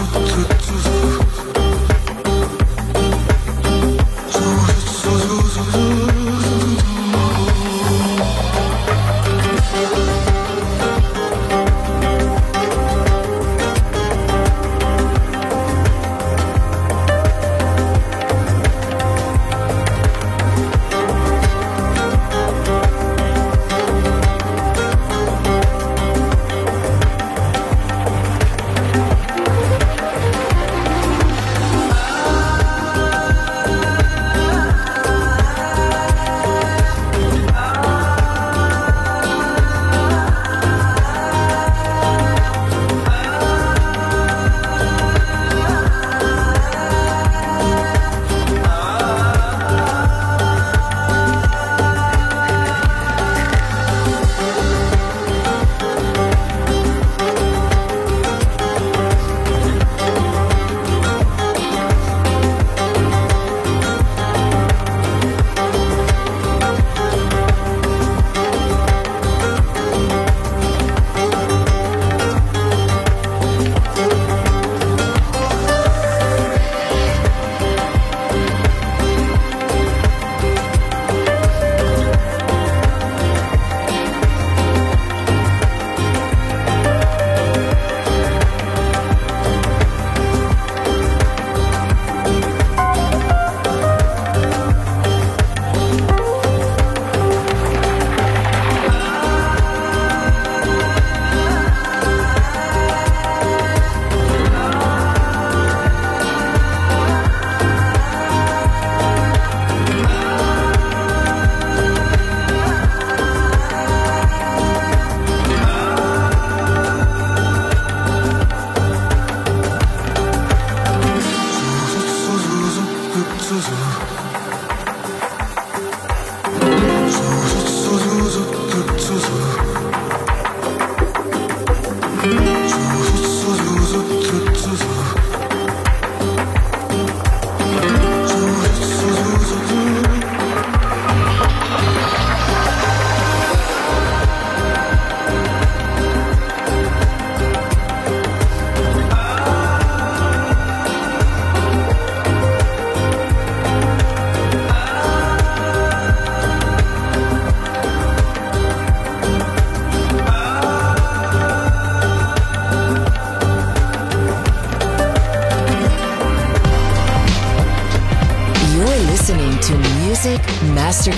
[0.00, 0.59] autres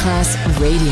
[0.04, 0.91] Masterclass Radio.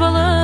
[0.00, 0.35] balığı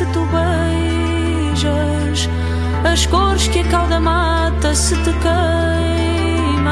[0.00, 1.68] se tu beijas,
[2.90, 6.70] as cores que a calda mata se te queimas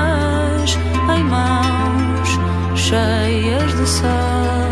[1.14, 2.38] em mãos
[2.74, 4.67] cheias de sal.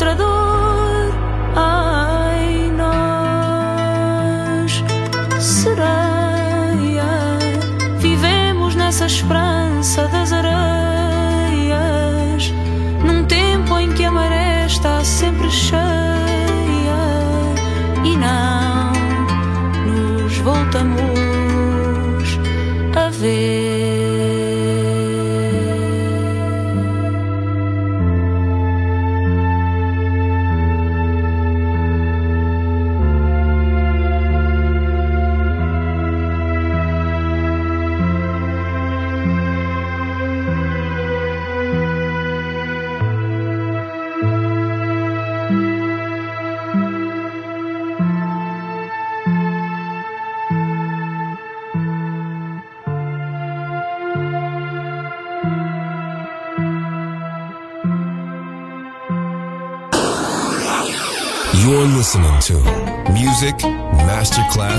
[0.00, 0.29] otro duro.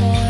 [0.00, 0.29] more.